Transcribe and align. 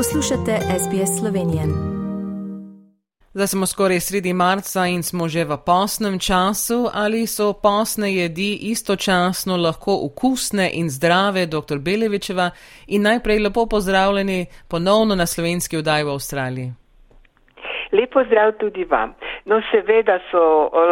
Poslušate 0.00 0.52
SBS 0.82 1.20
Slovenijo. 1.20 1.66
Zdaj 3.34 3.46
smo 3.46 3.66
skoraj 3.66 4.00
sredi 4.00 4.32
marca 4.32 4.86
in 4.86 5.02
smo 5.02 5.28
že 5.28 5.44
v 5.44 5.56
posnem 5.66 6.18
času. 6.18 6.78
Ali 6.94 7.26
so 7.26 7.52
posne 7.52 8.14
jedi 8.14 8.58
istočasno 8.72 9.56
lahko 9.56 9.92
okusne 10.06 10.70
in 10.74 10.90
zdrave, 10.90 11.46
dr. 11.46 11.78
Belevičeva? 11.78 12.50
In 12.86 13.02
najprej 13.02 13.38
lepo 13.38 13.66
pozdravljeni 13.66 14.46
ponovno 14.70 15.14
na 15.14 15.26
slovenski 15.26 15.76
vdaj 15.76 16.04
v 16.04 16.10
Avstraliji. 16.16 16.68
Lepo 17.92 18.24
zdrav 18.26 18.52
tudi 18.60 18.84
vam. 18.84 19.14
No, 19.44 19.60
seveda 19.70 20.18
so 20.30 20.42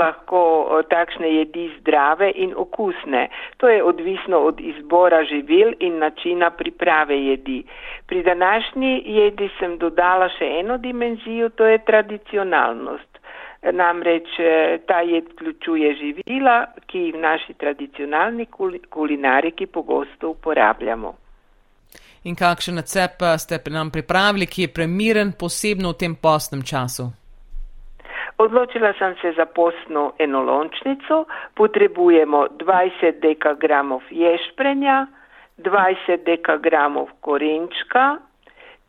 lahko 0.01 0.41
takšne 0.89 1.29
jedi 1.29 1.69
zdrave 1.81 2.31
in 2.35 2.55
okusne. 2.57 3.29
To 3.57 3.69
je 3.69 3.83
odvisno 3.83 4.39
od 4.39 4.61
izbora 4.61 5.25
živil 5.25 5.75
in 5.81 5.99
načina 5.99 6.51
priprave 6.51 7.19
jedi. 7.25 7.63
Pri 8.07 8.23
današnji 8.23 9.03
jedi 9.07 9.51
sem 9.59 9.79
dodala 9.79 10.29
še 10.39 10.49
eno 10.61 10.79
dimenzijo, 10.79 11.49
to 11.49 11.67
je 11.67 11.85
tradicionalnost. 11.85 13.19
Namreč 13.73 14.29
e, 14.39 14.79
ta 14.87 15.01
jed 15.01 15.33
vključuje 15.33 15.95
živila, 15.95 16.67
ki 16.87 16.99
jih 16.99 17.15
v 17.15 17.21
naši 17.21 17.55
tradicionalni 17.55 18.47
kulinariki 18.91 19.67
pogosto 19.67 20.31
uporabljamo. 20.31 21.15
In 22.25 22.37
kakšen 22.37 22.79
recept 22.79 23.23
ste 23.39 23.59
pri 23.59 23.73
nam 23.75 23.91
pripravili, 23.91 24.47
ki 24.47 24.63
je 24.63 24.75
premiren 24.75 25.33
posebno 25.39 25.93
v 25.93 25.99
tem 25.99 26.15
postnem 26.15 26.63
času? 26.63 27.11
Odločila 28.39 28.93
sem 28.99 29.15
se 29.21 29.33
za 29.33 29.47
postno 29.47 30.13
enolončnico. 30.19 31.25
Potrebujemo 31.55 32.47
20 32.59 33.19
dekagramov 33.21 34.03
ješprenja, 34.11 35.07
20 35.59 36.23
dekagramov 36.23 37.11
korenčka, 37.21 38.19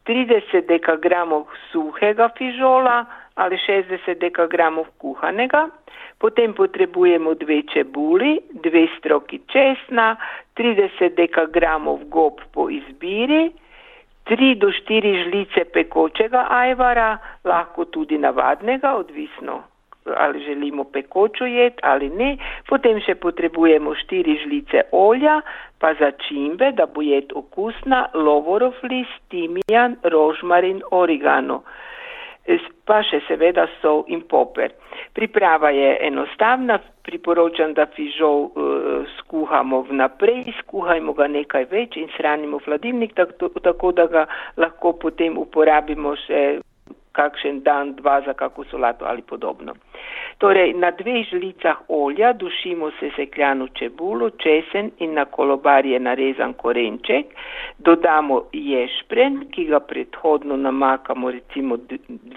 30 0.06 0.70
dekagramov 0.70 1.50
suhega 1.72 2.30
fižola 2.38 3.06
ali 3.36 3.58
60 3.58 4.22
dekagramov 4.22 4.86
kuhanega. 4.98 5.70
Potem 6.18 6.54
potrebujemo 6.54 7.34
dve 7.34 7.64
čebuli, 7.74 8.38
dve 8.54 8.86
stroki 9.00 9.42
česna, 9.48 10.14
30 10.58 11.16
dekagramov 11.16 12.06
gob 12.06 12.38
po 12.54 12.70
izbiri, 12.70 13.50
3 14.30 14.56
do 14.62 14.70
4 14.72 15.24
žlice 15.24 15.66
pekočega 15.74 16.46
ajvara, 16.50 17.18
lahko 17.46 17.86
tudi 17.86 18.18
navadnega, 18.18 18.96
odvisno 18.96 19.64
ali 20.18 20.40
želimo 20.44 20.84
pekočo 20.84 21.46
jed 21.46 21.74
ali 21.84 22.10
ne. 22.10 22.38
Potem 22.70 22.98
še 23.06 23.16
potrebujemo 23.16 23.94
4 23.94 24.38
žlice 24.44 24.84
olja, 24.92 25.42
pa 25.80 25.94
začimbe, 26.00 26.72
da 26.72 26.86
bo 26.86 27.04
jed 27.06 27.34
okusna, 27.36 28.08
lovorov 28.14 28.74
list, 28.84 29.20
timijan, 29.30 29.98
rožmarin, 30.04 30.82
origano 30.92 31.62
pa 32.86 33.02
še 33.06 33.22
seveda 33.28 33.68
sol 33.82 34.04
in 34.10 34.24
poper. 34.26 34.74
Priprava 35.14 35.70
je 35.70 35.98
enostavna, 36.08 36.80
priporočam, 37.06 37.76
da 37.78 37.86
fižol 37.94 38.48
uh, 38.48 39.12
skuhamo 39.20 39.84
vnaprej, 39.90 40.48
skuhajmo 40.64 41.14
ga 41.18 41.30
nekaj 41.30 41.70
več 41.70 42.00
in 42.02 42.10
shranimo 42.16 42.58
v 42.58 42.70
hladilnik, 42.70 43.14
tako, 43.18 43.52
tako 43.62 43.94
da 43.94 44.08
ga 44.10 44.26
lahko 44.58 44.96
potem 44.98 45.38
uporabimo 45.38 46.16
še 46.26 46.44
kakšen 47.20 47.62
dan, 47.64 47.96
dva 47.96 48.22
za 48.22 48.34
kako 48.34 48.64
solato 48.72 49.06
ali 49.06 49.22
podobno. 49.22 49.74
Torej, 50.38 50.74
na 50.74 50.92
dveh 50.92 51.26
žlicah 51.28 51.78
olja 51.88 52.34
dušimo 52.34 52.92
se 53.00 53.10
sekljano 53.16 53.68
čebulo, 53.68 54.30
česen 54.30 54.92
in 55.00 55.14
na 55.14 55.26
kolobarje 55.26 56.00
narezan 56.00 56.54
korenček, 56.54 57.26
dodamo 57.80 58.44
ješpren, 58.54 59.50
ki 59.52 59.66
ga 59.66 59.80
predhodno 59.80 60.58
namakamo 60.58 61.32
recimo 61.32 61.78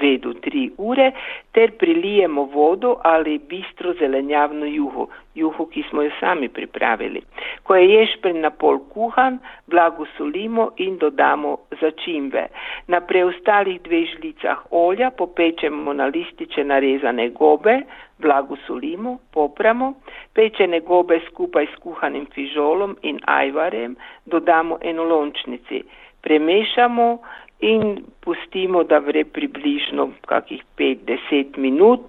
dve 0.02 0.18
do 0.18 0.34
tri 0.34 0.70
ure, 0.78 1.12
ter 1.52 1.70
prilijemo 1.78 2.44
vodo 2.44 2.96
ali 3.02 3.38
bistro 3.38 3.92
zelenjavno 3.92 4.66
juho, 4.66 5.06
juho, 5.34 5.66
ki 5.66 5.84
smo 5.90 6.02
jo 6.02 6.10
sami 6.20 6.48
pripravili. 6.48 7.22
Ko 7.62 7.76
je 7.76 7.88
ješpren 7.88 8.40
na 8.40 8.50
pol 8.50 8.78
kuhan, 8.92 9.38
blago 9.66 10.06
solimo 10.16 10.70
in 10.76 10.98
dodamo 10.98 11.56
začimbe. 11.80 12.46
Na 12.88 13.00
preostalih 13.00 13.80
dveh 13.82 14.08
žlicah 14.16 14.66
olja 14.70 15.10
popečemo 15.10 15.92
na 15.92 16.06
lističe 16.06 16.64
narezane 16.64 17.28
gobe, 17.30 17.80
blago 18.18 18.56
solimo, 18.66 19.18
popramo, 19.32 19.94
pečene 20.34 20.80
gobe 20.80 21.20
skupaj 21.28 21.66
s 21.66 21.78
kuhanim 21.82 22.26
fižolom 22.34 22.96
in 23.02 23.20
ajvarem 23.26 23.96
dodamo 24.26 24.78
enolončnici. 24.82 25.82
Premešamo 26.22 27.18
in 27.60 28.04
pustimo, 28.52 28.84
da 28.84 28.98
vre 28.98 29.24
približno 29.24 30.10
kakih 30.26 30.62
5-10 30.78 31.58
minut. 31.58 32.00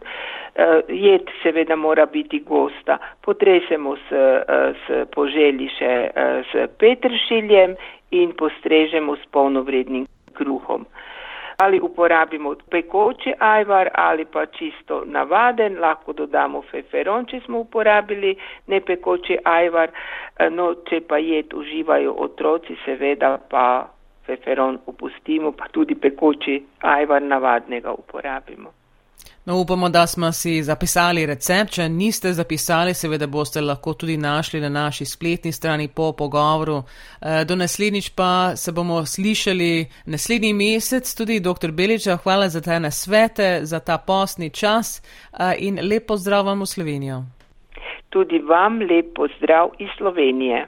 Uh, 0.54 0.90
jed 0.90 1.22
seveda 1.44 1.76
mora 1.76 2.06
biti 2.06 2.40
gosta. 2.40 2.98
Potresemo 3.22 3.96
s, 3.96 4.12
uh, 4.12 4.76
s 4.86 5.10
poželji 5.16 5.70
še 5.80 6.12
uh, 6.16 6.46
s 6.46 6.68
petršiljem 6.78 7.76
in 8.12 8.34
postrežemo 8.38 9.16
s 9.16 9.26
polnovrednim 9.32 10.06
kruhom. 10.34 10.86
Ali 11.58 11.80
uporabimo 11.80 12.56
pekoči 12.70 13.34
ajvar 13.40 13.90
ali 13.94 14.26
pa 14.26 14.46
čisto 14.46 15.04
navaden, 15.06 15.80
lahko 15.80 16.14
dodamo 16.14 16.62
feferon, 16.62 17.26
če 17.26 17.40
smo 17.46 17.60
uporabili 17.66 18.36
nepekoči 18.68 19.38
ajvar, 19.46 19.90
no 20.52 20.74
če 20.90 21.02
pa 21.08 21.18
jed 21.18 21.54
uživajo 21.54 22.14
otroci, 22.26 22.78
seveda 22.86 23.38
pa 23.50 23.93
feferon 24.26 24.80
upustimo, 24.86 25.52
pa 25.52 25.68
tudi 25.72 25.96
pekoči 25.96 26.64
ajvar 26.80 27.22
navadnega 27.22 27.92
uporabimo. 27.92 28.72
No, 29.46 29.60
upamo, 29.60 29.90
da 29.90 30.08
smo 30.08 30.32
si 30.32 30.64
zapisali 30.64 31.26
recept. 31.26 31.74
Če 31.76 31.90
niste 31.90 32.32
zapisali, 32.34 32.94
seveda 32.96 33.28
boste 33.28 33.62
lahko 33.62 33.94
tudi 33.94 34.16
našli 34.18 34.62
na 34.64 34.70
naši 34.70 35.06
spletni 35.06 35.52
strani 35.52 35.88
po 35.88 36.14
pogovoru. 36.14 36.78
Eh, 37.22 37.44
do 37.46 37.56
naslednjič 37.56 38.10
pa 38.16 38.56
se 38.56 38.72
bomo 38.72 39.06
slišali 39.06 39.86
naslednji 40.06 40.54
mesec. 40.54 41.16
Tudi 41.16 41.40
dr. 41.40 41.72
Beliča, 41.72 42.18
hvala 42.24 42.50
za 42.50 42.62
te 42.62 42.80
nasvete, 42.80 43.60
za 43.64 43.80
ta 43.80 43.98
postni 43.98 44.50
čas 44.50 45.02
eh, 45.02 45.56
in 45.58 45.80
lepo 45.92 46.18
zdrav 46.18 46.46
vam 46.46 46.62
v 46.62 46.66
Slovenijo. 46.66 47.24
Tudi 48.10 48.40
vam 48.40 48.80
lepo 48.80 49.28
zdrav 49.38 49.76
iz 49.80 49.90
Slovenije. 49.98 50.68